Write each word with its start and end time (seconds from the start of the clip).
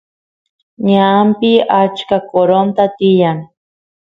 ñanpi 0.89 1.51
achka 1.81 2.17
qoronta 2.29 2.83
tiyan 2.97 3.39